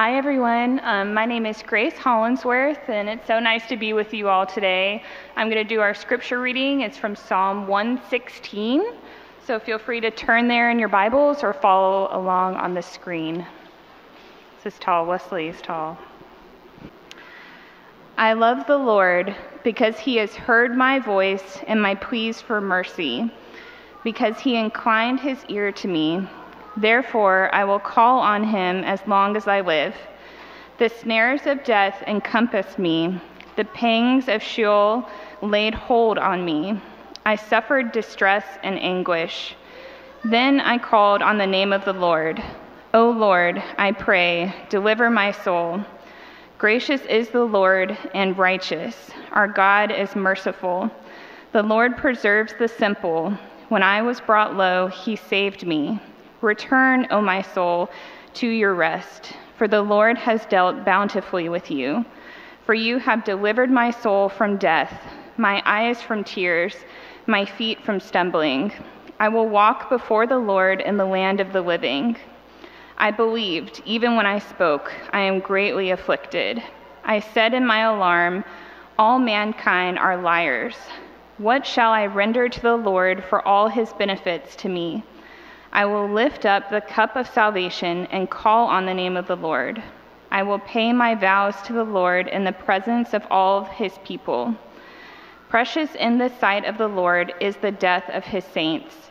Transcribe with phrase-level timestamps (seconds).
[0.00, 0.80] Hi, everyone.
[0.84, 4.46] Um, my name is Grace Hollinsworth, and it's so nice to be with you all
[4.46, 5.02] today.
[5.34, 6.82] I'm going to do our scripture reading.
[6.82, 8.92] It's from Psalm 116.
[9.44, 13.44] So feel free to turn there in your Bibles or follow along on the screen.
[14.62, 15.04] This is tall.
[15.04, 15.98] Wesley is tall.
[18.16, 19.34] I love the Lord
[19.64, 23.32] because he has heard my voice and my pleas for mercy,
[24.04, 26.24] because he inclined his ear to me.
[26.80, 29.96] Therefore, I will call on him as long as I live.
[30.78, 33.20] The snares of death encompassed me,
[33.56, 35.04] the pangs of Sheol
[35.42, 36.80] laid hold on me.
[37.26, 39.56] I suffered distress and anguish.
[40.24, 42.40] Then I called on the name of the Lord.
[42.94, 45.84] O Lord, I pray, deliver my soul.
[46.58, 49.10] Gracious is the Lord and righteous.
[49.32, 50.88] Our God is merciful.
[51.50, 53.36] The Lord preserves the simple.
[53.68, 56.00] When I was brought low, he saved me.
[56.40, 57.90] Return, O my soul,
[58.34, 62.04] to your rest, for the Lord has dealt bountifully with you.
[62.64, 65.02] For you have delivered my soul from death,
[65.36, 66.76] my eyes from tears,
[67.26, 68.72] my feet from stumbling.
[69.18, 72.16] I will walk before the Lord in the land of the living.
[72.96, 76.62] I believed, even when I spoke, I am greatly afflicted.
[77.04, 78.44] I said in my alarm,
[78.96, 80.76] All mankind are liars.
[81.38, 85.02] What shall I render to the Lord for all his benefits to me?
[85.72, 89.36] I will lift up the cup of salvation and call on the name of the
[89.36, 89.82] Lord.
[90.30, 94.54] I will pay my vows to the Lord in the presence of all his people.
[95.48, 99.10] Precious in the sight of the Lord is the death of his saints.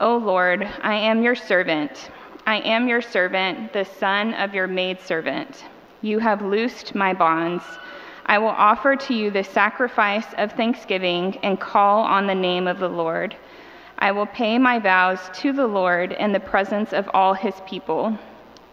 [0.00, 2.10] O Lord, I am your servant.
[2.46, 5.64] I am your servant, the son of your maidservant.
[6.02, 7.64] You have loosed my bonds.
[8.26, 12.78] I will offer to you the sacrifice of thanksgiving and call on the name of
[12.78, 13.36] the Lord.
[14.00, 18.16] I will pay my vows to the Lord in the presence of all his people,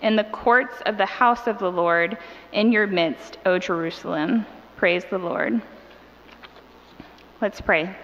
[0.02, 2.18] in the courts of the house of the Lord,
[2.52, 4.46] in your midst, O Jerusalem.
[4.78, 5.60] Praise the Lord.
[7.42, 7.96] Let's pray.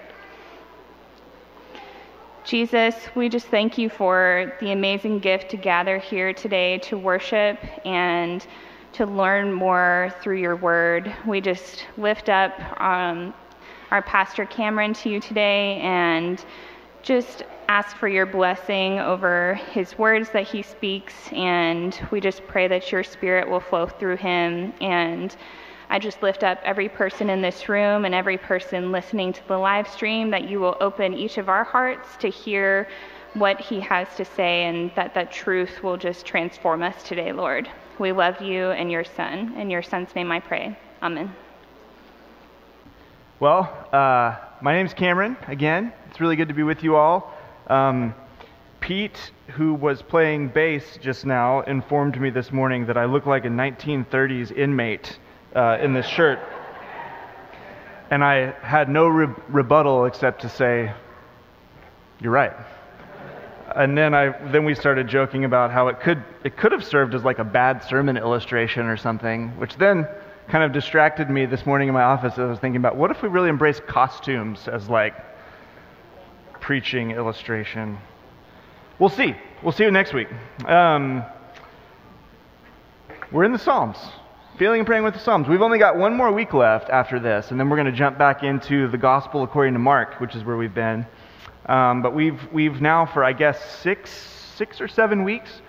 [2.44, 7.59] Jesus, we just thank you for the amazing gift to gather here today to worship
[7.85, 8.47] and
[8.94, 11.13] to learn more through your word.
[11.28, 12.51] We just lift up
[12.81, 13.34] um,
[13.91, 16.44] our pastor Cameron to you today and
[17.01, 22.67] just ask for your blessing over his words that he speaks, and we just pray
[22.67, 24.73] that your spirit will flow through him.
[24.81, 25.35] And
[25.90, 29.57] I just lift up every person in this room and every person listening to the
[29.57, 32.88] live stream that you will open each of our hearts to hear
[33.34, 37.69] what he has to say, and that that truth will just transform us today, Lord.
[38.00, 39.56] We love you and your son.
[39.57, 40.78] In your son's name I pray.
[41.01, 41.34] Amen.
[43.40, 43.61] Well,
[43.94, 45.91] uh, my name's Cameron again.
[46.09, 47.33] It's really good to be with you all.
[47.66, 48.13] Um,
[48.79, 53.45] Pete, who was playing bass just now, informed me this morning that I look like
[53.45, 55.17] a 1930s inmate
[55.55, 56.39] uh, in this shirt.
[58.11, 60.93] And I had no re- rebuttal except to say,
[62.19, 62.53] You're right.
[63.75, 67.16] And then, I, then we started joking about how it could, it could have served
[67.16, 70.07] as like a bad sermon illustration or something, which then
[70.51, 72.34] kind of distracted me this morning in my office.
[72.38, 75.16] I was thinking about what if we really embrace costumes as like
[76.59, 77.97] preaching illustration.
[79.00, 79.34] We'll see.
[79.63, 80.28] We'll see you next week.
[80.66, 81.23] Um,
[83.31, 83.95] we're in the Psalms,
[84.59, 85.47] feeling and praying with the Psalms.
[85.47, 88.17] We've only got one more week left after this, and then we're going to jump
[88.17, 91.06] back into the Gospel according to Mark, which is where we've been.
[91.67, 94.11] Um, but we've we've now for I guess six
[94.57, 95.61] six or seven weeks,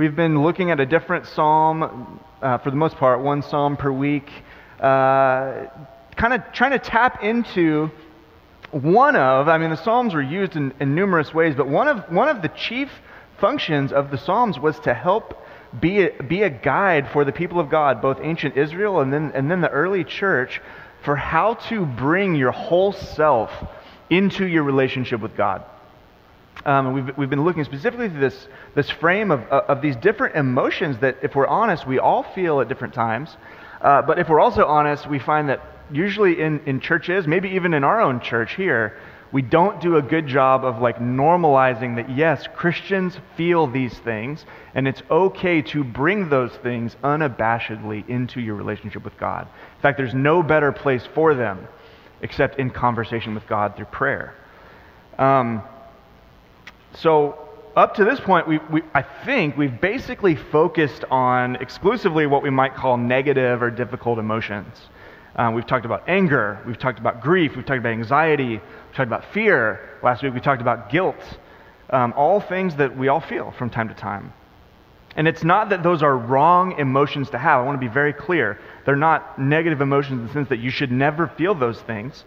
[0.00, 3.92] we've been looking at a different psalm uh, for the most part, one psalm per
[3.92, 4.30] week,
[4.80, 5.66] uh,
[6.16, 7.90] kind of trying to tap into
[8.70, 12.10] one of, I mean, the Psalms were used in, in numerous ways, but one of,
[12.10, 12.88] one of the chief
[13.38, 15.44] functions of the Psalms was to help
[15.78, 19.32] be a, be a guide for the people of God, both ancient Israel and then,
[19.34, 20.62] and then the early church,
[21.04, 23.50] for how to bring your whole self
[24.08, 25.62] into your relationship with God.
[26.64, 30.36] Um, and we've, we've been looking specifically through this, this frame of, of these different
[30.36, 33.36] emotions that, if we're honest, we all feel at different times.
[33.80, 35.60] Uh, but if we're also honest, we find that
[35.90, 38.98] usually in, in churches, maybe even in our own church here,
[39.32, 44.44] we don't do a good job of like normalizing that yes, Christians feel these things,
[44.74, 49.46] and it's okay to bring those things unabashedly into your relationship with God.
[49.76, 51.68] In fact, there's no better place for them
[52.22, 54.34] except in conversation with God through prayer.
[55.16, 55.62] Um,
[56.94, 57.38] so,
[57.76, 62.50] up to this point, we, we, I think we've basically focused on exclusively what we
[62.50, 64.76] might call negative or difficult emotions.
[65.36, 66.58] Um, we've talked about anger.
[66.66, 67.54] We've talked about grief.
[67.54, 68.54] We've talked about anxiety.
[68.58, 69.98] We've talked about fear.
[70.02, 71.16] Last week we talked about guilt.
[71.90, 74.32] Um, all things that we all feel from time to time.
[75.16, 77.60] And it's not that those are wrong emotions to have.
[77.60, 78.58] I want to be very clear.
[78.84, 82.24] They're not negative emotions in the sense that you should never feel those things.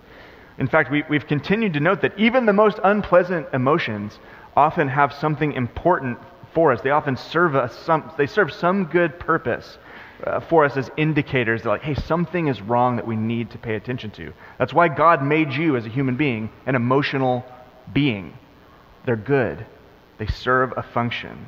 [0.58, 4.20] In fact, we, we've continued to note that even the most unpleasant emotions
[4.56, 6.20] often have something important
[6.54, 6.82] for us.
[6.82, 9.78] They often serve us some, they serve some good purpose
[10.24, 13.58] uh, for us as indicators that, like, hey, something is wrong that we need to
[13.58, 14.34] pay attention to.
[14.58, 17.46] That's why God made you as a human being an emotional
[17.92, 18.38] being.
[19.06, 19.66] They're good,
[20.18, 21.48] they serve a function.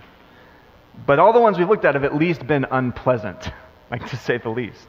[1.06, 3.52] But all the ones we've looked at have at least been unpleasant,
[3.92, 4.88] like to say the least.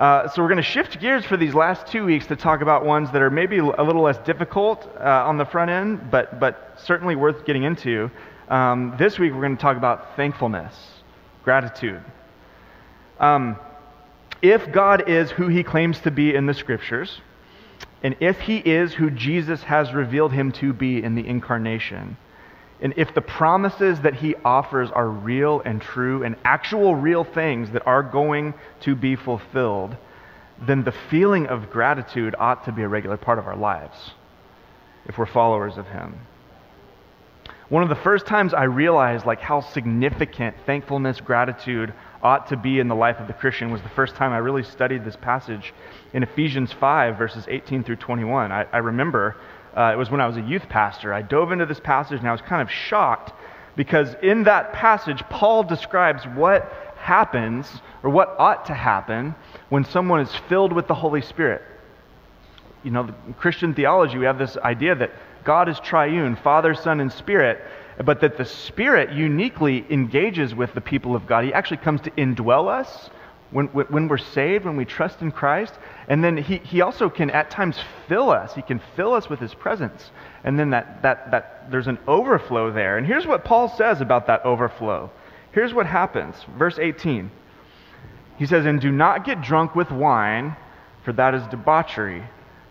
[0.00, 2.86] Uh, so we're going to shift gears for these last two weeks to talk about
[2.86, 6.74] ones that are maybe a little less difficult uh, on the front end, but, but
[6.82, 8.10] certainly worth getting into.
[8.48, 10.74] Um, this week we're going to talk about thankfulness,
[11.44, 12.02] gratitude.
[13.18, 13.58] Um,
[14.40, 17.20] if God is who he claims to be in the scriptures,
[18.02, 22.16] and if he is who Jesus has revealed him to be in the incarnation,
[22.82, 27.70] and if the promises that he offers are real and true and actual real things
[27.72, 29.96] that are going to be fulfilled,
[30.66, 34.12] then the feeling of gratitude ought to be a regular part of our lives
[35.06, 36.14] if we're followers of him.
[37.68, 41.92] One of the first times I realized like how significant thankfulness, gratitude
[42.22, 44.64] ought to be in the life of the Christian was the first time I really
[44.64, 45.72] studied this passage
[46.12, 48.50] in Ephesians 5, verses 18 through 21.
[48.50, 49.36] I, I remember
[49.76, 51.12] uh, it was when I was a youth pastor.
[51.12, 53.32] I dove into this passage and I was kind of shocked
[53.76, 57.66] because in that passage, Paul describes what happens
[58.02, 59.34] or what ought to happen
[59.68, 61.62] when someone is filled with the Holy Spirit.
[62.82, 65.12] You know, in Christian theology, we have this idea that
[65.44, 67.60] God is triune, Father, Son, and Spirit,
[68.04, 71.44] but that the Spirit uniquely engages with the people of God.
[71.44, 73.10] He actually comes to indwell us
[73.50, 75.74] when, when we're saved, when we trust in Christ.
[76.08, 77.76] And then he, he also can at times
[78.08, 78.54] fill us.
[78.54, 80.10] He can fill us with his presence.
[80.44, 82.96] And then that, that, that there's an overflow there.
[82.96, 85.10] And here's what Paul says about that overflow.
[85.52, 86.36] Here's what happens.
[86.56, 87.30] Verse 18.
[88.38, 90.56] He says, And do not get drunk with wine,
[91.04, 92.22] for that is debauchery,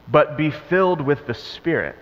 [0.07, 1.95] but be filled with the Spirit.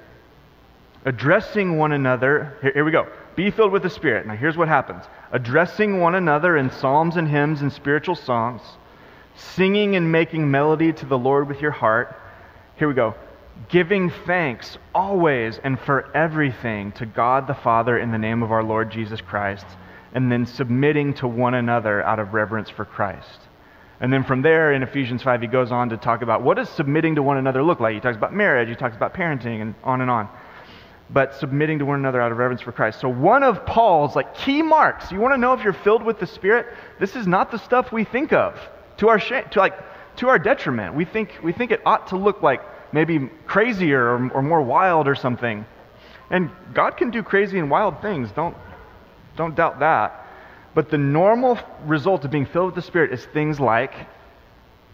[1.03, 2.57] Addressing one another.
[2.61, 3.07] Here, here we go.
[3.35, 4.27] Be filled with the Spirit.
[4.27, 8.61] Now here's what happens addressing one another in psalms and hymns and spiritual songs,
[9.35, 12.19] singing and making melody to the Lord with your heart.
[12.77, 13.15] Here we go.
[13.69, 18.63] Giving thanks always and for everything to God the Father in the name of our
[18.63, 19.65] Lord Jesus Christ,
[20.13, 23.39] and then submitting to one another out of reverence for Christ.
[23.99, 26.69] And then from there in Ephesians 5, he goes on to talk about what does
[26.69, 27.95] submitting to one another look like?
[27.95, 30.29] He talks about marriage, he talks about parenting, and on and on
[31.09, 32.99] but submitting to one another out of reverence for Christ.
[32.99, 36.19] So one of Paul's like key marks, you want to know if you're filled with
[36.19, 36.67] the Spirit?
[36.99, 38.59] This is not the stuff we think of
[38.97, 39.73] to our shame, to like
[40.17, 40.95] to our detriment.
[40.95, 42.61] We think we think it ought to look like
[42.93, 45.65] maybe crazier or, or more wild or something.
[46.29, 48.31] And God can do crazy and wild things.
[48.31, 48.57] Don't
[49.37, 50.25] don't doubt that.
[50.73, 53.93] But the normal result of being filled with the Spirit is things like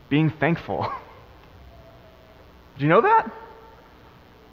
[0.09, 0.83] being thankful.
[2.77, 3.31] Do you know that?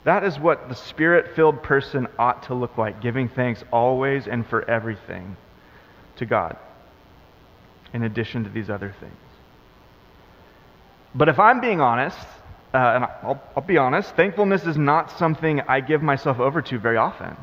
[0.03, 4.45] That is what the spirit filled person ought to look like, giving thanks always and
[4.47, 5.37] for everything
[6.15, 6.57] to God,
[7.93, 9.13] in addition to these other things.
[11.13, 12.17] But if I'm being honest,
[12.73, 16.79] uh, and I'll, I'll be honest, thankfulness is not something I give myself over to
[16.79, 17.35] very often.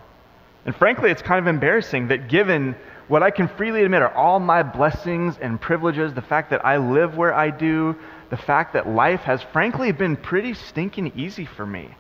[0.65, 2.75] And frankly, it's kind of embarrassing that given
[3.09, 6.79] what I can freely admit are all my blessings and privileges, the fact that I
[6.79, 7.97] live where I do,
[8.31, 11.91] the fact that life has frankly been pretty stinking easy for me.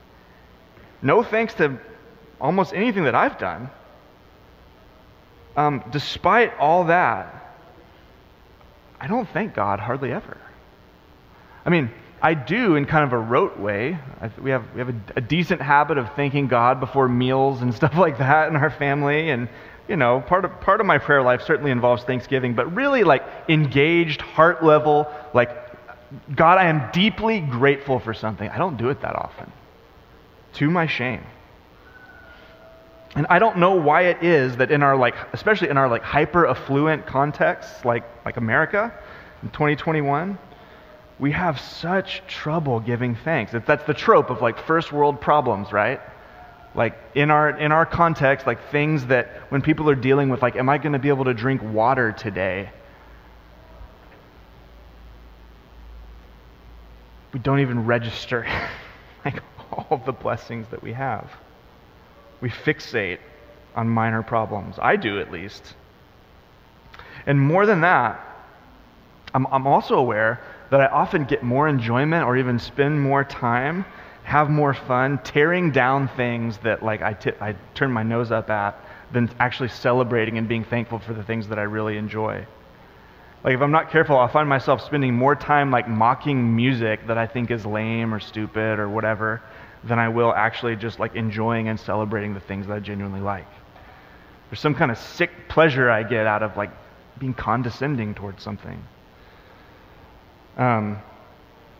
[1.02, 1.78] No thanks to
[2.40, 3.70] almost anything that I've done.
[5.56, 7.56] Um, despite all that,
[9.00, 10.36] I don't thank God hardly ever.
[11.64, 11.90] I mean,
[12.20, 13.98] I do in kind of a rote way.
[14.20, 17.74] I, we have, we have a, a, decent habit of thanking God before meals and
[17.80, 19.30] stuff like that in our family.
[19.30, 19.48] And,
[19.88, 23.24] you know, part of, part of my prayer life certainly involves Thanksgiving, but really like
[23.48, 25.50] engaged, heart level, like,
[26.34, 28.48] God, I am deeply grateful for something.
[28.48, 29.52] I don't do it that often
[30.54, 31.22] to my shame.
[33.14, 36.02] And I don't know why it is that in our like, especially in our like
[36.02, 38.92] hyper affluent contexts like, like America
[39.42, 40.38] in 2021,
[41.18, 43.52] we have such trouble giving thanks.
[43.52, 46.00] That's the trope of like first world problems, right?
[46.74, 50.54] Like in our in our context, like things that when people are dealing with like,
[50.54, 52.70] am I going to be able to drink water today?
[57.32, 58.46] We don't even register.
[59.24, 59.42] like
[59.78, 61.30] all of the blessings that we have.
[62.40, 63.18] We fixate
[63.74, 64.76] on minor problems.
[64.80, 65.74] I do, at least.
[67.26, 68.24] And more than that,
[69.34, 73.84] I'm, I'm also aware that I often get more enjoyment or even spend more time,
[74.24, 78.50] have more fun tearing down things that like I, t- I turn my nose up
[78.50, 78.78] at
[79.12, 82.46] than actually celebrating and being thankful for the things that I really enjoy.
[83.44, 87.16] Like if I'm not careful, I'll find myself spending more time like mocking music that
[87.16, 89.40] I think is lame or stupid or whatever
[89.84, 93.46] than I will actually just like enjoying and celebrating the things that I genuinely like.
[94.50, 96.70] There's some kind of sick pleasure I get out of like
[97.18, 98.82] being condescending towards something.
[100.56, 100.98] Um,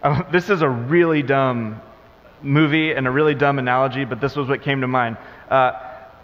[0.03, 1.81] oh, this is a really dumb
[2.43, 5.17] movie and a really dumb analogy, but this was what came to mind.
[5.51, 5.73] Uh,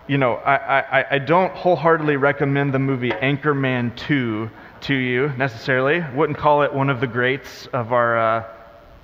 [0.07, 4.51] you know, I, I, I don't wholeheartedly recommend the movie Anchorman 2
[4.83, 6.05] to you necessarily.
[6.15, 8.45] Wouldn't call it one of the greats of our, uh,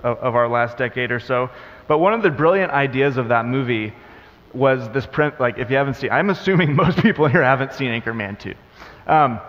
[0.03, 1.49] of, of, our last decade or so.
[1.91, 3.93] But one of the brilliant ideas of that movie
[4.55, 7.89] was this, print, like, if you haven't seen, I'm assuming most people here haven't seen
[7.91, 8.55] Anchorman 2.
[9.09, 9.41] Um,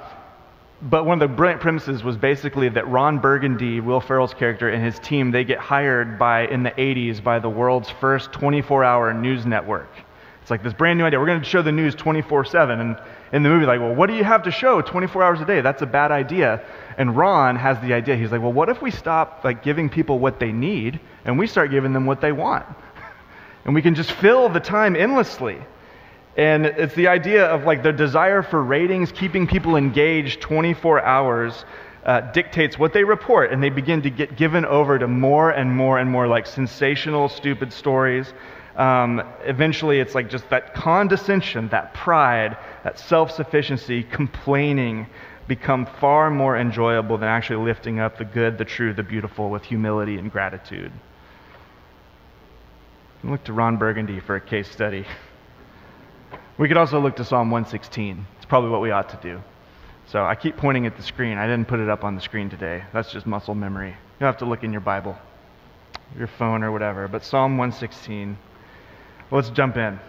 [0.81, 4.83] but one of the brilliant premises was basically that Ron Burgundy, Will Ferrell's character, and
[4.83, 9.13] his team, they get hired by, in the 80s by the world's first 24 hour
[9.13, 9.91] news network.
[10.41, 11.19] It's like this brand new idea.
[11.19, 12.79] We're going to show the news 24 7.
[12.79, 12.98] And
[13.31, 15.61] in the movie, like, well, what do you have to show 24 hours a day?
[15.61, 16.61] That's a bad idea.
[16.97, 18.17] And Ron has the idea.
[18.17, 21.47] He's like, well, what if we stop like giving people what they need and we
[21.47, 22.65] start giving them what they want?
[23.65, 25.57] and we can just fill the time endlessly.
[26.35, 31.65] And it's the idea of like the desire for ratings, keeping people engaged 24 hours.
[32.03, 35.71] Uh, dictates what they report, and they begin to get given over to more and
[35.71, 38.33] more and more like sensational, stupid stories
[38.75, 45.07] um, eventually it's like just that condescension, that pride, that self sufficiency, complaining
[45.47, 49.63] become far more enjoyable than actually lifting up the good, the true, the beautiful with
[49.63, 50.91] humility and gratitude.
[53.23, 55.05] Look to Ron Burgundy for a case study.
[56.57, 58.25] We could also look to Psalm 116.
[58.38, 59.41] It's probably what we ought to do.
[60.07, 61.38] So I keep pointing at the screen.
[61.38, 62.83] I didn't put it up on the screen today.
[62.93, 63.95] That's just muscle memory.
[64.19, 65.17] You'll have to look in your Bible,
[66.17, 67.07] your phone, or whatever.
[67.07, 68.38] But Psalm 116.
[69.31, 70.00] Let's jump in.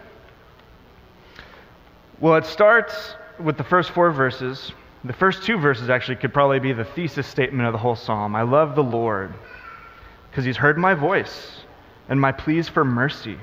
[2.23, 4.71] Well, it starts with the first four verses.
[5.03, 8.33] The first two verses actually could probably be the thesis statement of the whole psalm.
[8.33, 9.33] I love the Lord
[10.29, 11.65] because he's heard my voice
[12.07, 13.37] and my pleas for mercy,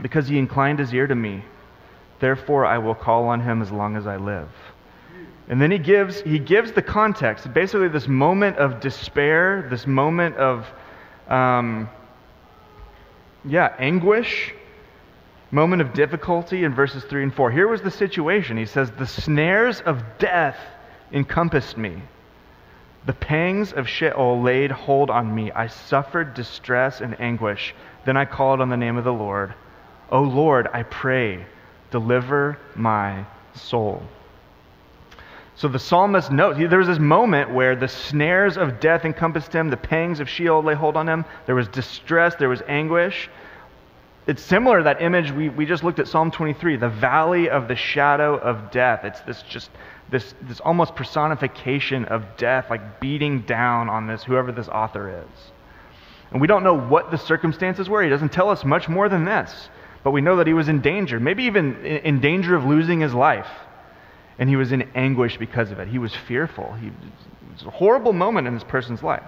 [0.00, 1.42] because he inclined his ear to me.
[2.18, 4.48] Therefore, I will call on him as long as I live.
[5.50, 10.36] And then he gives, he gives the context, basically, this moment of despair, this moment
[10.36, 10.66] of,
[11.28, 11.90] um,
[13.44, 14.54] yeah, anguish
[15.50, 17.50] moment of difficulty in verses 3 and 4.
[17.50, 18.56] Here was the situation.
[18.56, 20.58] He says, The snares of death
[21.12, 22.02] encompassed me.
[23.06, 25.52] The pangs of Sheol laid hold on me.
[25.52, 27.74] I suffered distress and anguish.
[28.04, 29.54] Then I called on the name of the Lord.
[30.10, 31.46] O Lord, I pray,
[31.92, 33.24] deliver my
[33.54, 34.02] soul.
[35.54, 39.70] So the psalmist notes there was this moment where the snares of death encompassed him,
[39.70, 41.24] the pangs of Sheol lay hold on him.
[41.46, 43.30] There was distress, there was anguish
[44.26, 47.76] it's similar that image we, we just looked at psalm 23 the valley of the
[47.76, 49.04] shadow of death.
[49.04, 49.70] It's this just
[50.10, 55.52] this this almost personification of death like beating down on this whoever this author is.
[56.32, 58.02] And we don't know what the circumstances were.
[58.02, 59.68] He doesn't tell us much more than this
[60.02, 63.14] but we know that he was in danger maybe even in danger of losing his
[63.14, 63.48] life.
[64.38, 65.88] And he was in anguish because of it.
[65.88, 66.74] He was fearful.
[66.74, 66.92] He, it
[67.52, 69.22] was a horrible moment in this person's life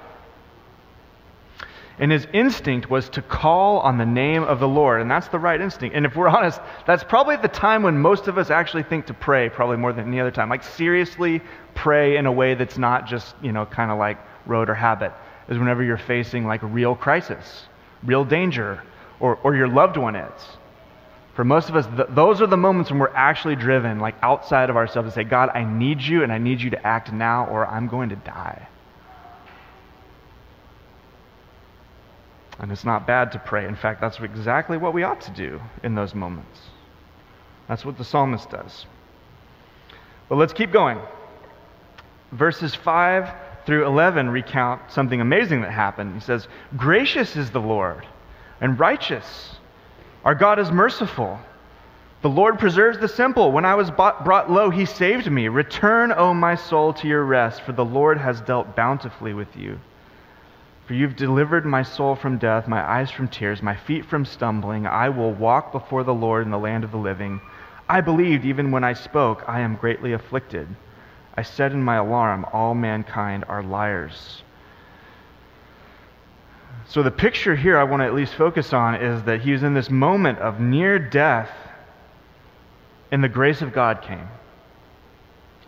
[1.99, 5.01] and his instinct was to call on the name of the Lord.
[5.01, 5.97] And that's the right instinct.
[5.97, 9.15] And if we're honest, that's probably the time when most of us actually think to
[9.15, 10.49] pray, probably more than any other time.
[10.49, 11.43] Like, seriously
[11.75, 15.13] pray in a way that's not just, you know, kind of like rote or habit,
[15.49, 17.67] is whenever you're facing like real crisis,
[18.05, 18.83] real danger,
[19.21, 20.43] or, or your loved one is.
[21.35, 24.71] For most of us, th- those are the moments when we're actually driven, like outside
[24.71, 27.47] of ourselves, to say, God, I need you, and I need you to act now,
[27.47, 28.69] or I'm going to die.
[32.59, 33.67] And it's not bad to pray.
[33.67, 36.61] In fact, that's exactly what we ought to do in those moments.
[37.69, 38.87] That's what the psalmist does.
[40.29, 40.99] But let's keep going.
[42.33, 43.33] Verses 5
[43.65, 46.15] through 11 recount something amazing that happened.
[46.15, 48.07] He says, Gracious is the Lord
[48.61, 49.57] and righteous.
[50.25, 51.39] Our God is merciful.
[52.23, 53.53] The Lord preserves the simple.
[53.53, 55.49] When I was brought low, he saved me.
[55.49, 59.79] Return, O my soul, to your rest, for the Lord has dealt bountifully with you.
[60.89, 64.87] For you've delivered my soul from death, my eyes from tears, my feet from stumbling.
[64.87, 67.43] I will walk before the Lord in the land of the living.
[67.91, 70.67] I believed even when I spoke, I am greatly afflicted.
[71.35, 74.43] I said in my alarm, All mankind are liars.
[76.87, 79.63] So, the picture here I want to at least focus on is that he was
[79.63, 81.51] in this moment of near death,
[83.13, 84.27] and the grace of God came.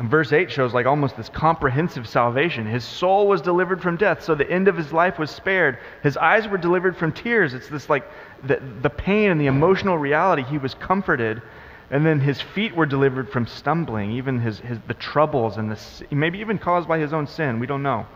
[0.01, 2.65] And verse 8 shows like almost this comprehensive salvation.
[2.65, 5.77] His soul was delivered from death, so the end of his life was spared.
[6.03, 7.53] His eyes were delivered from tears.
[7.53, 8.11] It's this like
[8.43, 10.43] the, the pain and the emotional reality.
[10.43, 11.43] He was comforted.
[11.91, 15.79] And then his feet were delivered from stumbling, even his, his, the troubles and the,
[16.11, 18.07] maybe even caused by his own sin, we don't know,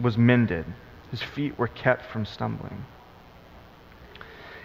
[0.00, 0.64] was mended.
[1.10, 2.86] His feet were kept from stumbling.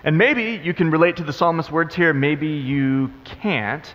[0.05, 3.94] And maybe you can relate to the psalmist's words here, maybe you can't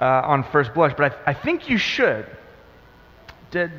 [0.00, 2.26] uh, on first blush, but I, I think you should.
[3.52, 3.70] To,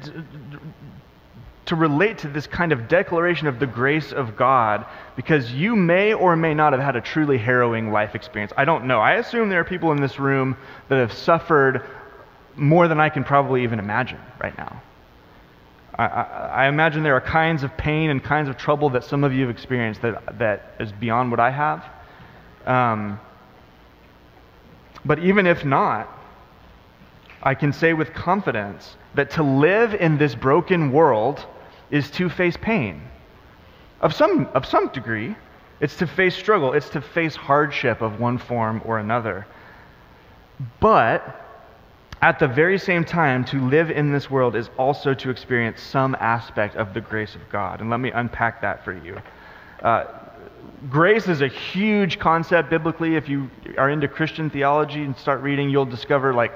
[1.69, 6.15] to relate to this kind of declaration of the grace of God because you may
[6.15, 8.51] or may not have had a truly harrowing life experience.
[8.57, 8.99] I don't know.
[8.99, 10.57] I assume there are people in this room
[10.87, 11.87] that have suffered
[12.55, 14.81] more than I can probably even imagine right now.
[15.93, 16.23] I, I,
[16.63, 19.41] I, imagine there are kinds of pain and kinds of trouble that some of you
[19.41, 21.85] have experienced that, that is beyond what I have.
[22.65, 23.19] Um,
[25.09, 26.07] but even if not,
[27.41, 31.43] I can say with confidence that to live in this broken world
[31.89, 33.01] is to face pain.
[34.01, 35.35] Of some, of some degree,
[35.79, 39.47] it's to face struggle, it's to face hardship of one form or another.
[40.79, 41.43] But
[42.21, 46.15] at the very same time, to live in this world is also to experience some
[46.19, 47.81] aspect of the grace of God.
[47.81, 49.17] And let me unpack that for you.
[49.81, 50.03] Uh,
[50.89, 53.15] grace is a huge concept biblically.
[53.15, 56.53] If you are into Christian theology and start reading, you'll discover like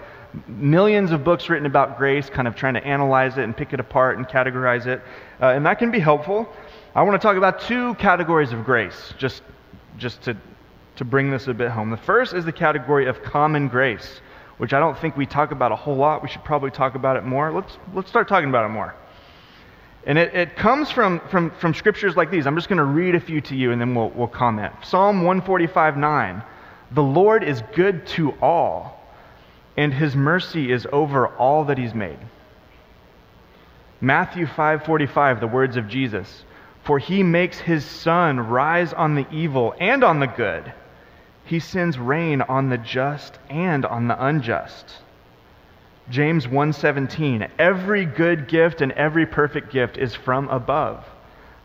[0.48, 3.80] millions of books written about grace, kind of trying to analyze it and pick it
[3.80, 5.02] apart and categorize it.
[5.42, 6.48] Uh, and that can be helpful.
[6.96, 9.42] I want to talk about two categories of grace, just,
[9.98, 10.38] just to,
[10.96, 11.90] to bring this a bit home.
[11.90, 14.22] The first is the category of common grace,
[14.58, 16.24] which I don't think we talk about a whole lot.
[16.24, 17.52] We should probably talk about it more.
[17.52, 18.96] Let's, let's start talking about it more.
[20.06, 22.46] And it, it comes from, from, from scriptures like these.
[22.46, 24.74] I'm just going to read a few to you and then we'll, we'll comment.
[24.84, 26.44] Psalm 145 9.
[26.92, 29.00] The Lord is good to all
[29.78, 32.20] and his mercy is over all that he's made.
[34.02, 36.44] Matthew 5:45 the words of Jesus
[36.84, 40.74] for he makes his sun rise on the evil and on the good
[41.46, 44.98] he sends rain on the just and on the unjust
[46.10, 51.06] James 1:17 Every good gift and every perfect gift is from above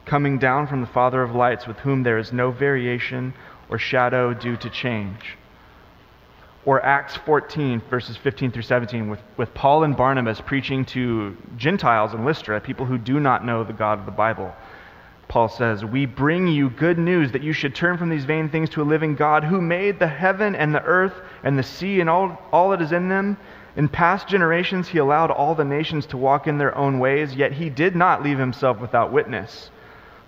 [0.04, 3.34] coming down from the father of lights with whom there is no variation
[3.68, 5.36] or shadow due to change
[6.68, 12.12] or Acts 14, verses 15 through 17, with, with Paul and Barnabas preaching to Gentiles
[12.12, 14.54] in Lystra, people who do not know the God of the Bible.
[15.28, 18.68] Paul says, We bring you good news that you should turn from these vain things
[18.70, 22.10] to a living God who made the heaven and the earth and the sea and
[22.10, 23.38] all, all that is in them.
[23.78, 27.52] In past generations, he allowed all the nations to walk in their own ways, yet
[27.52, 29.70] he did not leave himself without witness.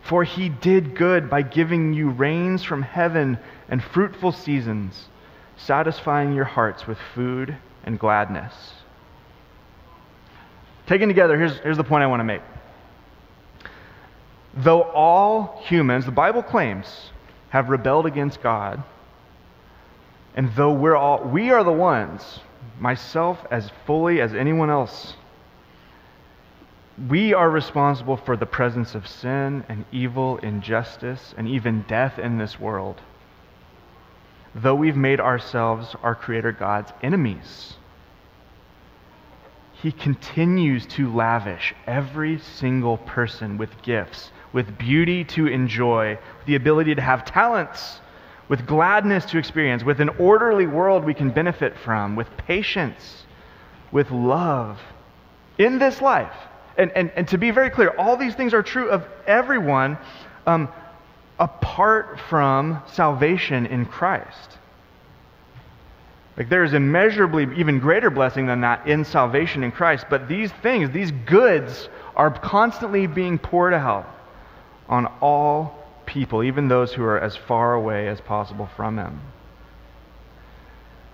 [0.03, 5.09] For he did good by giving you rains from heaven and fruitful seasons
[5.57, 8.55] satisfying your hearts with food and gladness.
[10.87, 12.43] Taken together, here's, here's the point I want to make.
[14.55, 17.11] Though all humans, the Bible claims,
[17.49, 18.85] have rebelled against God,
[20.37, 22.41] and though we're all, we are the ones,
[22.79, 25.15] myself as fully as anyone else,
[27.09, 32.39] we are responsible for the presence of sin and evil, injustice, and even death in
[32.39, 33.01] this world
[34.55, 37.75] though we've made ourselves our Creator God's enemies.
[39.73, 46.95] He continues to lavish every single person with gifts, with beauty to enjoy, the ability
[46.97, 48.01] to have talents,
[48.51, 53.25] with gladness to experience, with an orderly world we can benefit from, with patience,
[53.91, 54.79] with love
[55.57, 56.35] in this life.
[56.77, 59.97] And, and, and to be very clear, all these things are true of everyone.
[60.47, 60.69] Um,
[61.41, 64.59] apart from salvation in Christ.
[66.37, 70.07] Like there is immeasurably even greater blessing than that in salvation in Christ.
[70.11, 74.07] But these things, these goods, are constantly being poured out
[74.89, 75.80] on all
[76.11, 79.21] people, even those who are as far away as possible from Him.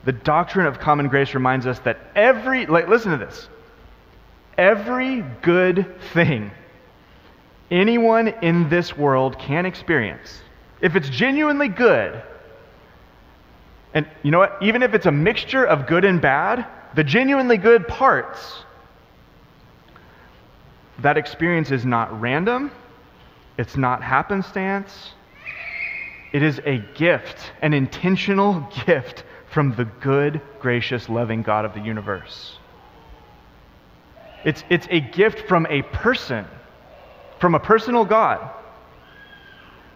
[0.05, 3.49] The doctrine of common grace reminds us that every, like, listen to this,
[4.57, 6.51] every good thing
[7.71, 10.41] anyone in this world can experience,
[10.81, 12.23] if it's genuinely good,
[13.93, 14.59] and you know what?
[14.61, 18.63] Even if it's a mixture of good and bad, the genuinely good parts,
[20.99, 22.71] that experience is not random,
[23.59, 25.13] it's not happenstance.
[26.33, 31.81] It is a gift, an intentional gift from the good, gracious, loving God of the
[31.81, 32.59] universe.
[34.45, 36.47] It's, it's a gift from a person
[37.41, 38.51] from a personal God.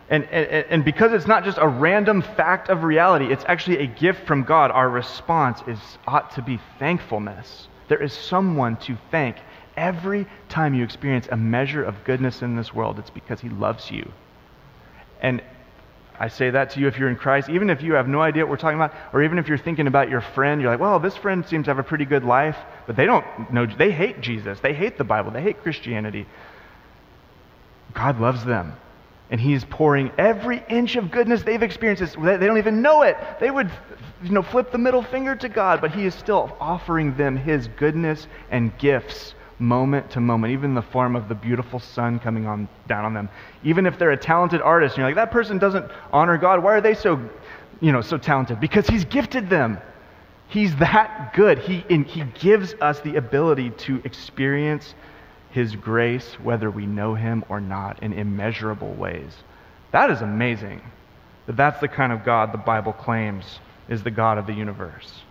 [0.08, 3.86] And, and, and, because it's not just a random fact of reality, it's actually a
[3.86, 7.68] gift from God, our response is, ought to be thankfulness.
[7.88, 9.36] There is someone to thank.
[9.76, 13.90] Every time you experience a measure of goodness in this world, it's because He loves
[13.90, 14.10] you.
[15.20, 15.42] And
[16.18, 18.44] I say that to you if you're in Christ, even if you have no idea
[18.44, 21.00] what we're talking about, or even if you're thinking about your friend, you're like, well,
[21.00, 24.20] this friend seems to have a pretty good life, but they don't know, they hate
[24.20, 26.26] Jesus, they hate the Bible, they hate Christianity.
[27.94, 28.74] God loves them.
[29.30, 32.20] And He's pouring every inch of goodness they've experienced.
[32.20, 33.16] They don't even know it.
[33.38, 33.70] They would,
[34.22, 37.68] you know, flip the middle finger to God, but He is still offering them His
[37.68, 42.46] goodness and gifts moment to moment, even in the form of the beautiful sun coming
[42.46, 43.28] on down on them.
[43.62, 46.62] Even if they're a talented artist, and you're like, that person doesn't honor God.
[46.62, 47.20] Why are they so,
[47.80, 48.58] you know, so talented?
[48.60, 49.78] Because He's gifted them.
[50.48, 51.58] He's that good.
[51.60, 54.94] He, he gives us the ability to experience
[55.50, 59.32] His grace, whether we know Him or not, in immeasurable ways.
[59.92, 60.80] That is amazing.
[61.46, 65.22] That that's the kind of God the Bible claims is the God of the universe.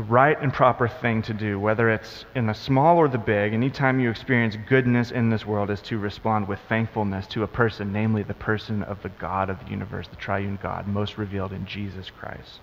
[0.00, 3.52] The right and proper thing to do, whether it's in the small or the big,
[3.52, 7.92] anytime you experience goodness in this world, is to respond with thankfulness to a person,
[7.92, 11.66] namely the person of the God of the universe, the triune God, most revealed in
[11.66, 12.60] Jesus Christ.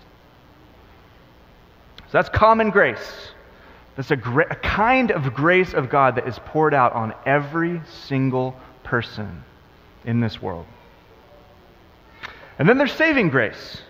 [2.06, 3.30] So that's common grace.
[3.94, 7.80] That's a, gra- a kind of grace of God that is poured out on every
[8.08, 9.44] single person
[10.04, 10.66] in this world.
[12.58, 13.82] And then there's saving grace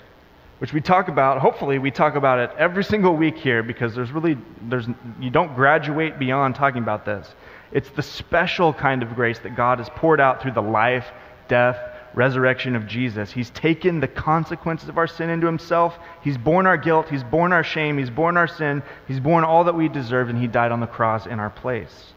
[0.59, 4.11] which we talk about hopefully we talk about it every single week here because there's
[4.11, 4.87] really there's
[5.21, 7.35] you don't graduate beyond talking about this.
[7.71, 11.07] It's the special kind of grace that god has poured out through the life
[11.49, 11.79] death
[12.15, 13.31] resurrection of jesus.
[13.31, 15.97] He's taken the consequences of our sin into himself.
[16.23, 17.09] He's borne our guilt.
[17.09, 17.99] He's borne our shame.
[17.99, 18.83] He's borne our sin.
[19.07, 22.13] He's borne all that we deserved and he died on the cross in our place.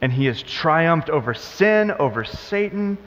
[0.00, 2.98] And he has triumphed over sin over satan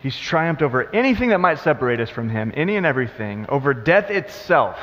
[0.00, 4.10] He's triumphed over anything that might separate us from Him, any and everything, over death
[4.10, 4.78] itself.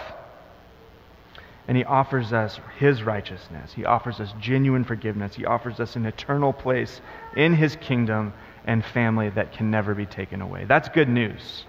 [1.67, 3.73] And He offers us His righteousness.
[3.73, 5.35] He offers us genuine forgiveness.
[5.35, 6.99] He offers us an eternal place
[7.35, 8.33] in His kingdom
[8.65, 10.65] and family that can never be taken away.
[10.65, 11.65] That's good news.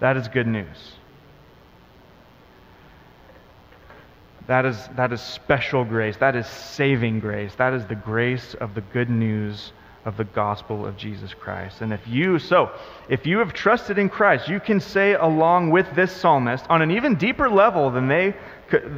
[0.00, 0.94] That is good news.
[4.46, 6.16] That is, that is special grace.
[6.18, 7.54] That is saving grace.
[7.54, 9.72] That is the grace of the good news
[10.04, 11.80] of the gospel of Jesus Christ.
[11.80, 12.70] And if you, so,
[13.08, 16.90] if you have trusted in Christ, you can say along with this psalmist on an
[16.90, 18.34] even deeper level than they,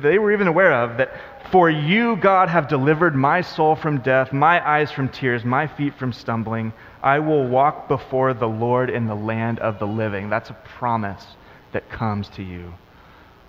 [0.00, 1.12] they were even aware of that,
[1.52, 5.94] For you, God, have delivered my soul from death, my eyes from tears, my feet
[5.94, 6.72] from stumbling.
[7.02, 10.28] I will walk before the Lord in the land of the living.
[10.28, 11.24] That's a promise
[11.72, 12.74] that comes to you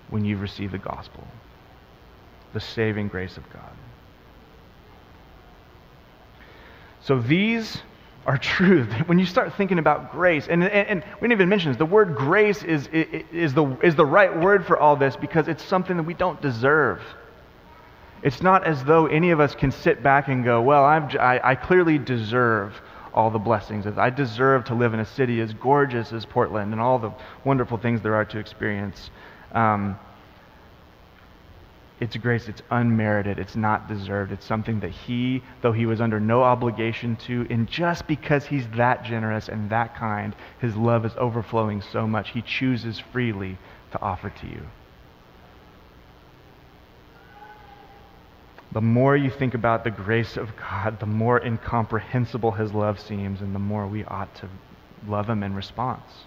[0.10, 1.26] when you receive the gospel,
[2.54, 3.72] the saving grace of God.
[7.08, 7.82] So these
[8.26, 8.84] are true.
[9.06, 11.86] When you start thinking about grace, and, and, and, we didn't even mention this, the
[11.86, 15.96] word grace is, is, the, is the right word for all this because it's something
[15.96, 17.02] that we don't deserve.
[18.24, 21.40] It's not as though any of us can sit back and go, well, I'm, I,
[21.42, 22.74] I clearly deserve
[23.14, 23.88] all the blessings.
[23.88, 27.14] I deserve to live in a city as gorgeous as Portland and all the
[27.46, 29.12] wonderful things there are to experience.
[29.54, 29.98] Um,
[32.00, 34.32] it's grace, it's unmerited, it's not deserved.
[34.32, 38.68] It's something that he, though he was under no obligation to, and just because he's
[38.76, 43.58] that generous and that kind, his love is overflowing so much, he chooses freely
[43.92, 44.62] to offer to you.
[48.74, 53.42] The more you think about the grace of God, the more incomprehensible his love seems,
[53.42, 54.50] and the more we ought to
[55.08, 56.26] love him in response.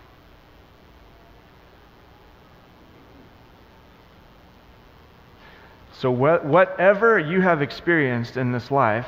[6.01, 9.07] So, wh- whatever you have experienced in this life,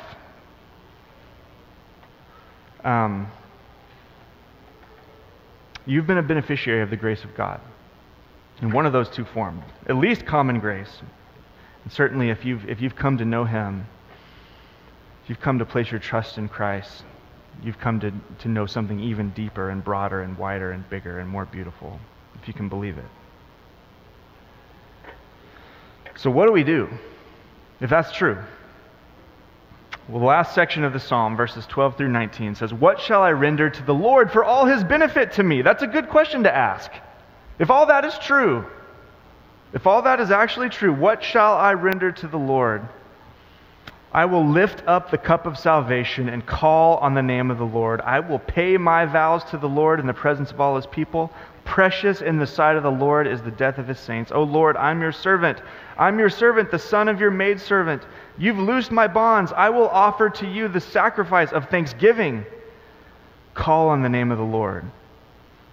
[2.83, 3.31] um,
[5.87, 7.59] you've been a beneficiary of the grace of God
[8.61, 11.01] in one of those two forms, at least common grace.
[11.83, 13.87] And certainly, if you've, if you've come to know Him,
[15.23, 17.05] if you've come to place your trust in Christ,
[17.63, 21.27] you've come to, to know something even deeper and broader and wider and bigger and
[21.27, 21.99] more beautiful,
[22.39, 23.22] if you can believe it.
[26.15, 26.89] So, what do we do
[27.81, 28.37] if that's true?
[30.09, 33.31] Well, the last section of the psalm, verses 12 through 19, says, What shall I
[33.31, 35.61] render to the Lord for all his benefit to me?
[35.61, 36.91] That's a good question to ask.
[37.57, 38.65] If all that is true,
[39.71, 42.87] if all that is actually true, what shall I render to the Lord?
[44.11, 47.65] I will lift up the cup of salvation and call on the name of the
[47.65, 47.99] Lord.
[48.01, 51.31] I will pay my vows to the Lord in the presence of all his people.
[51.65, 54.31] Precious in the sight of the Lord is the death of his saints.
[54.31, 55.61] O Lord, I'm your servant.
[55.97, 58.05] I'm your servant, the son of your maidservant.
[58.37, 59.53] You've loosed my bonds.
[59.55, 62.45] I will offer to you the sacrifice of thanksgiving.
[63.53, 64.85] Call on the name of the Lord.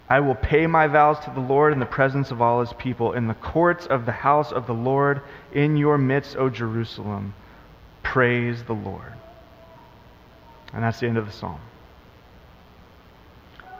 [0.08, 3.12] I will pay my vows to the Lord in the presence of all his people,
[3.12, 5.22] in the courts of the house of the Lord,
[5.52, 7.32] in your midst, O Jerusalem.
[8.02, 9.12] Praise the Lord.
[10.72, 11.60] And that's the end of the psalm.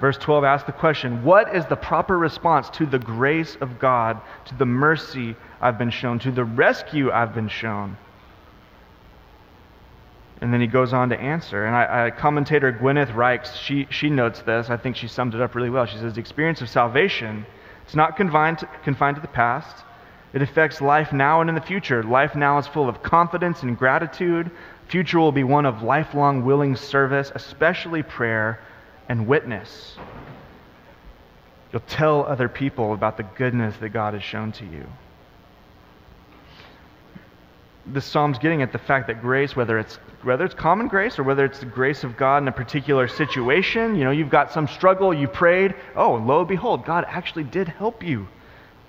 [0.00, 4.20] Verse 12 asks the question What is the proper response to the grace of God,
[4.46, 7.98] to the mercy I've been shown, to the rescue I've been shown?
[10.40, 11.66] And then he goes on to answer.
[11.66, 14.70] And I, I, commentator Gwyneth Rykes, she, she notes this.
[14.70, 15.84] I think she summed it up really well.
[15.84, 17.44] She says, The experience of salvation
[17.86, 19.84] is not confined to, confined to the past,
[20.32, 22.02] it affects life now and in the future.
[22.02, 24.50] Life now is full of confidence and gratitude.
[24.86, 28.60] Future will be one of lifelong willing service, especially prayer
[29.10, 29.96] and witness.
[31.72, 34.86] You'll tell other people about the goodness that God has shown to you.
[37.86, 41.24] This psalm's getting at the fact that grace, whether it's whether it's common grace or
[41.24, 44.68] whether it's the grace of God in a particular situation, you know, you've got some
[44.68, 48.28] struggle, you prayed, oh, lo and behold, God actually did help you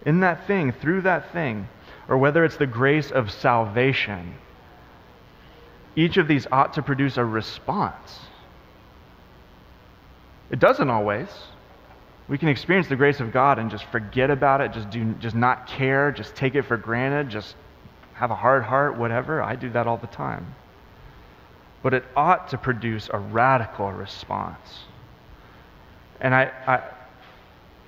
[0.05, 1.67] in that thing, through that thing,
[2.07, 4.35] or whether it's the grace of salvation.
[5.95, 8.19] Each of these ought to produce a response.
[10.51, 11.29] It doesn't always.
[12.27, 15.35] We can experience the grace of God and just forget about it, just do just
[15.35, 17.55] not care, just take it for granted, just
[18.13, 19.41] have a hard heart, whatever.
[19.41, 20.55] I do that all the time.
[21.81, 24.85] But it ought to produce a radical response.
[26.19, 26.81] And I, I,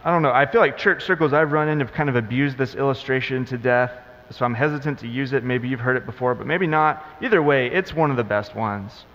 [0.04, 2.58] I don't know, I feel like church circles I've run in have kind of abused
[2.58, 3.91] this illustration to death,
[4.32, 5.43] so I'm hesitant to use it.
[5.43, 7.06] Maybe you've heard it before, but maybe not.
[7.21, 9.06] Either way, it's one of the best ones.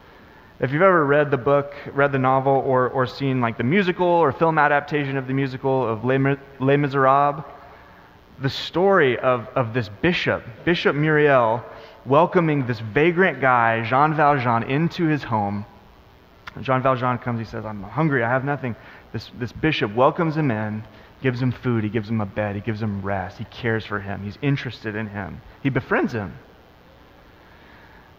[0.60, 4.06] If you've ever read the book, read the novel, or, or seen like the musical
[4.06, 6.18] or film adaptation of the musical of Les,
[6.58, 7.44] Les Miserables,
[8.40, 11.62] the story of, of this bishop, Bishop Myriel,
[12.04, 15.64] welcoming this vagrant guy, Jean Valjean, into his home.
[16.60, 18.74] Jean Valjean comes, he says, I'm hungry, I have nothing.
[19.12, 20.82] This, this bishop welcomes him in,
[21.22, 24.00] gives him food, he gives him a bed, he gives him rest, he cares for
[24.00, 26.34] him, he's interested in him, he befriends him.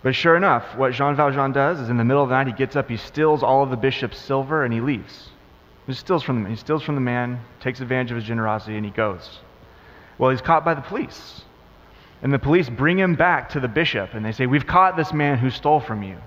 [0.01, 2.53] But sure enough, what Jean Valjean does is in the middle of the night, he
[2.53, 5.29] gets up, he steals all of the bishop's silver, and he leaves.
[5.87, 8.85] He steals from the, he steals from the man, takes advantage of his generosity, and
[8.85, 9.39] he goes.
[10.17, 11.41] Well, he's caught by the police.
[12.21, 15.13] And the police bring him back to the bishop, and they say, We've caught this
[15.13, 16.17] man who stole from you.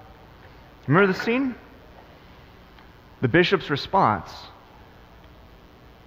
[0.86, 1.54] Remember the scene?
[3.20, 4.30] The bishop's response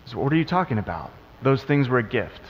[0.06, 1.12] is, What are you talking about?
[1.42, 2.42] Those things were a gift.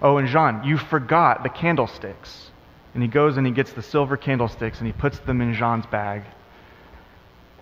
[0.00, 2.49] Oh, and Jean, you forgot the candlesticks.
[2.94, 5.86] And he goes and he gets the silver candlesticks and he puts them in Jean's
[5.86, 6.22] bag.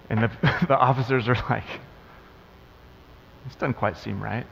[0.09, 0.31] And the,
[0.69, 1.67] the officers are like,
[3.45, 4.47] This doesn't quite seem right.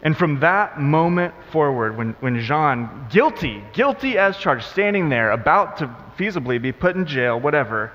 [0.00, 5.78] And from that moment forward, when, when Jean, guilty, guilty as charged, standing there, about
[5.78, 7.92] to feasibly be put in jail, whatever,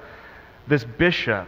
[0.68, 1.48] this bishop,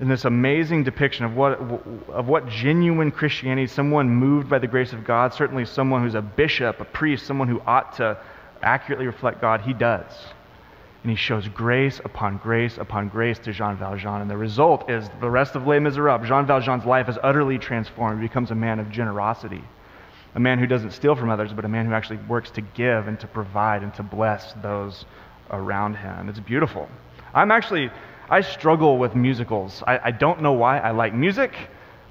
[0.00, 1.60] in this amazing depiction of what,
[2.08, 6.22] of what genuine Christianity, someone moved by the grace of God, certainly someone who's a
[6.22, 8.18] bishop, a priest, someone who ought to
[8.62, 10.10] accurately reflect God, he does.
[11.02, 14.22] And he shows grace upon grace upon grace to Jean Valjean.
[14.22, 16.28] And the result is the rest of Les Miserables.
[16.28, 18.22] Jean Valjean's life is utterly transformed.
[18.22, 19.62] He becomes a man of generosity,
[20.34, 23.08] a man who doesn't steal from others, but a man who actually works to give
[23.08, 25.04] and to provide and to bless those
[25.50, 26.28] around him.
[26.28, 26.88] It's beautiful.
[27.34, 27.90] I'm actually,
[28.32, 29.82] I struggle with musicals.
[29.86, 30.78] I, I don't know why.
[30.78, 31.52] I like music.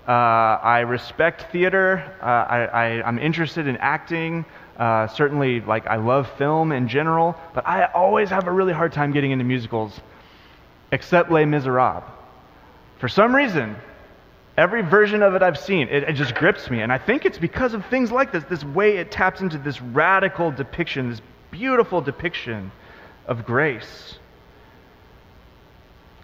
[0.08, 2.16] Uh, I respect theater.
[2.22, 4.46] Uh, I, I'm interested in acting.
[4.78, 8.94] Uh, certainly, like I love film in general, but I always have a really hard
[8.94, 10.00] time getting into musicals,
[10.92, 12.04] except Les Miserables.
[13.00, 13.76] For some reason,
[14.56, 17.40] every version of it I've seen, it, it just grips me, and I think it's
[17.40, 18.44] because of things like this.
[18.44, 22.72] This way it taps into this radical depiction, this beautiful depiction
[23.26, 24.20] of grace,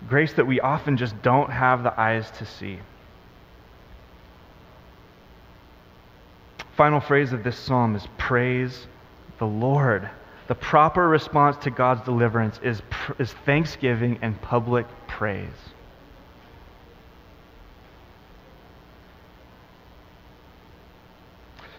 [0.07, 2.79] grace that we often just don't have the eyes to see.
[6.77, 8.87] final phrase of this psalm is praise
[9.39, 10.09] the Lord.
[10.47, 12.81] The proper response to God's deliverance is,
[13.19, 15.49] is thanksgiving and public praise.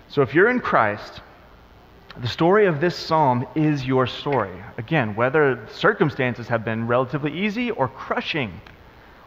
[0.09, 1.20] So if you're in Christ,
[2.20, 4.62] the story of this psalm is your story.
[4.76, 8.61] Again, whether circumstances have been relatively easy or crushing,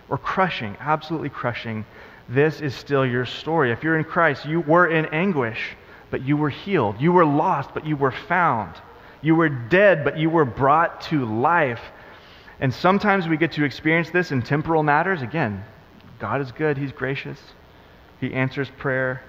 [0.10, 1.86] or crushing, absolutely crushing,
[2.28, 3.72] this is still your story.
[3.72, 5.76] If you're in Christ, you were in anguish,
[6.10, 7.00] but you were healed.
[7.00, 8.76] You were lost, but you were found.
[9.22, 11.82] You were dead, but you were brought to life.
[12.60, 15.22] And sometimes we get to experience this in temporal matters.
[15.22, 15.64] Again,
[16.20, 17.40] God is good, He's gracious,
[18.20, 19.24] He answers prayer.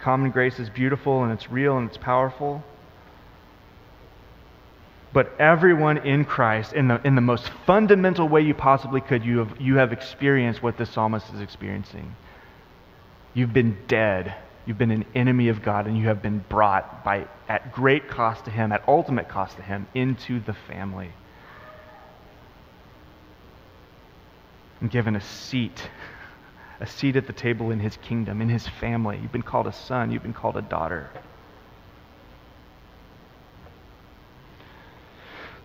[0.00, 2.62] Common grace is beautiful and it's real and it's powerful.
[5.12, 9.38] But everyone in Christ, in the, in the most fundamental way you possibly could, you
[9.38, 12.14] have, you have experienced what the psalmist is experiencing.
[13.32, 14.34] You've been dead.
[14.66, 18.44] You've been an enemy of God, and you have been brought by, at great cost
[18.46, 21.12] to Him, at ultimate cost to Him, into the family.
[24.80, 25.90] and given a seat,
[26.80, 29.18] a seat at the table in his kingdom, in his family.
[29.20, 31.10] You've been called a son, you've been called a daughter.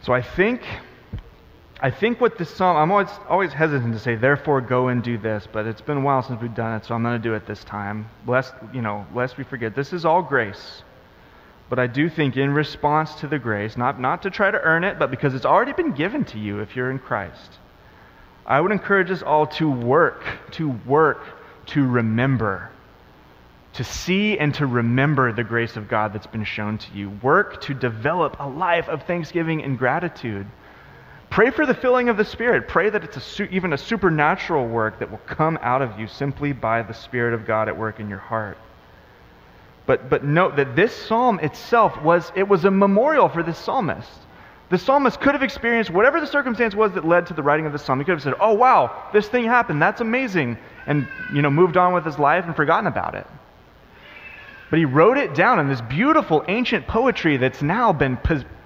[0.01, 0.61] So I think
[1.83, 5.17] I think what this psalm, I'm always, always hesitant to say, therefore go and do
[5.17, 7.33] this, but it's been a while since we've done it, so I'm going to do
[7.33, 8.07] it this time.
[8.27, 9.75] Lest, you know, lest we forget.
[9.75, 10.83] This is all grace.
[11.69, 14.83] But I do think in response to the grace, not, not to try to earn
[14.83, 17.57] it, but because it's already been given to you if you're in Christ,
[18.45, 21.23] I would encourage us all to work, to work,
[21.67, 22.69] to remember,
[23.73, 27.09] to see and to remember the grace of God that's been shown to you.
[27.21, 30.45] Work to develop a life of thanksgiving and gratitude.
[31.29, 32.67] Pray for the filling of the Spirit.
[32.67, 36.07] Pray that it's a su- even a supernatural work that will come out of you
[36.07, 38.57] simply by the Spirit of God at work in your heart.
[39.85, 44.11] But, but note that this psalm itself was, it was a memorial for this psalmist.
[44.69, 47.71] The psalmist could have experienced whatever the circumstance was that led to the writing of
[47.71, 47.99] the psalm.
[47.99, 49.81] He could have said, oh, wow, this thing happened.
[49.81, 50.57] That's amazing.
[50.85, 53.27] And, you know, moved on with his life and forgotten about it.
[54.71, 58.17] But he wrote it down in this beautiful ancient poetry that's now been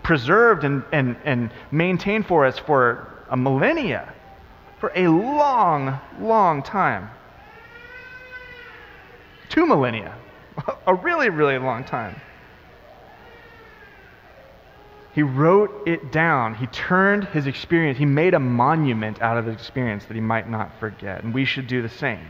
[0.04, 4.14] preserved and, and, and maintained for us for a millennia,
[4.80, 7.10] for a long, long time.
[9.50, 10.16] Two millennia,
[10.88, 12.22] a really, really long time.
[15.16, 16.54] He wrote it down.
[16.54, 20.48] He turned his experience, he made a monument out of his experience that he might
[20.48, 21.24] not forget.
[21.24, 22.28] And we should do the same.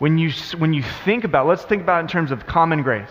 [0.00, 3.08] When you, when you think about, let's think about it in terms of common grace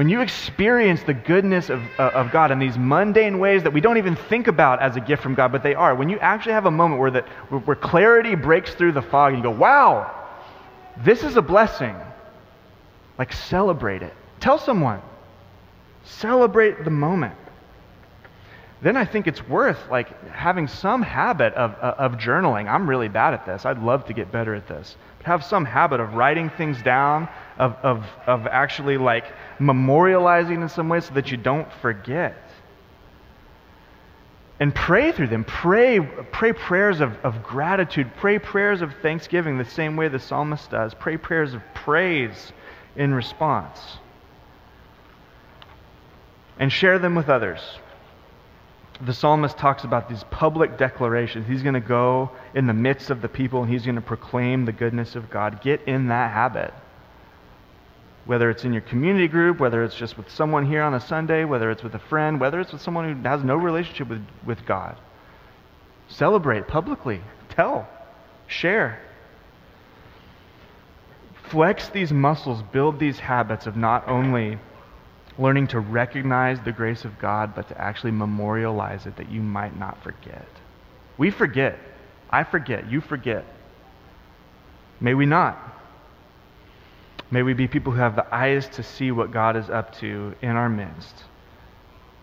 [0.00, 3.80] when you experience the goodness of, uh, of God in these mundane ways that we
[3.80, 6.52] don't even think about as a gift from God, but they are, when you actually
[6.52, 10.10] have a moment where, that, where clarity breaks through the fog and you go, wow,
[11.04, 11.96] this is a blessing,
[13.18, 14.14] like celebrate it.
[14.38, 15.02] Tell someone.
[16.04, 17.34] Celebrate the moment.
[18.80, 22.72] Then I think it's worth like having some habit of, uh, of journaling.
[22.72, 23.66] I'm really bad at this.
[23.66, 24.96] I'd love to get better at this.
[25.24, 27.28] Have some habit of writing things down,
[27.58, 29.24] of, of, of actually like
[29.58, 32.36] memorializing in some way so that you don't forget.
[34.58, 35.44] And pray through them.
[35.44, 38.10] Pray, pray prayers of, of gratitude.
[38.16, 40.92] Pray prayers of thanksgiving the same way the psalmist does.
[40.94, 42.52] Pray prayers of praise
[42.94, 43.78] in response.
[46.58, 47.60] And share them with others.
[49.02, 51.46] The psalmist talks about these public declarations.
[51.46, 54.66] He's going to go in the midst of the people and he's going to proclaim
[54.66, 55.62] the goodness of God.
[55.62, 56.74] Get in that habit
[58.30, 61.44] whether it's in your community group, whether it's just with someone here on a Sunday,
[61.44, 64.64] whether it's with a friend, whether it's with someone who has no relationship with, with
[64.66, 64.96] God.
[66.06, 67.88] Celebrate publicly, tell,
[68.46, 69.00] share.
[71.48, 74.58] Flex these muscles, build these habits of not only
[75.40, 79.76] learning to recognize the grace of God, but to actually memorialize it that you might
[79.78, 80.46] not forget.
[81.16, 81.78] We forget.
[82.28, 82.90] I forget.
[82.90, 83.44] You forget.
[85.00, 85.58] May we not.
[87.30, 90.34] May we be people who have the eyes to see what God is up to
[90.42, 91.24] in our midst.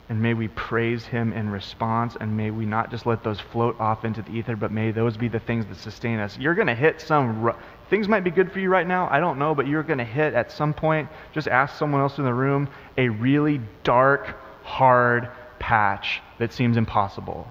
[0.10, 3.78] And may we praise Him in response, and may we not just let those float
[3.78, 6.38] off into the ether, but may those be the things that sustain us.
[6.38, 7.54] You're going to hit some,
[7.90, 10.06] things might be good for you right now, I don't know, but you're going to
[10.06, 15.30] hit at some point, just ask someone else in the room, a really dark, hard
[15.60, 17.46] patch that seems impossible.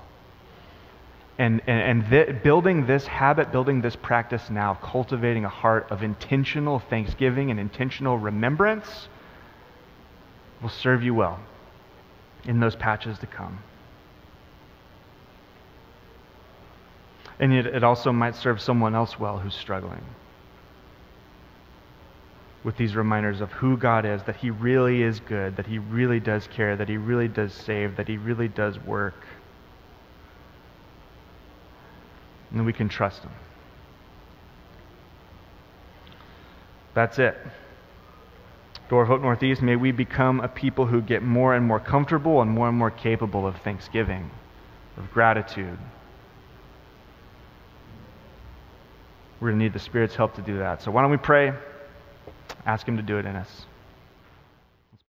[1.38, 6.02] And, and, and th- building this habit, building this practice now, cultivating a heart of
[6.02, 9.08] intentional thanksgiving and intentional remembrance
[10.62, 11.38] will serve you well
[12.46, 13.58] in those patches to come.
[17.38, 20.02] And yet, it also might serve someone else well who's struggling
[22.64, 26.18] with these reminders of who God is, that He really is good, that He really
[26.18, 29.24] does care, that He really does save, that He really does work.
[32.52, 33.32] and we can trust Him.
[36.94, 37.36] That's it.
[38.88, 42.40] Door of Hope Northeast, may we become a people who get more and more comfortable
[42.40, 44.30] and more and more capable of thanksgiving,
[44.96, 45.78] of gratitude.
[49.40, 50.82] We're going to need the Spirit's help to do that.
[50.82, 51.52] So why don't we pray?
[52.64, 53.66] Ask Him to do it in us.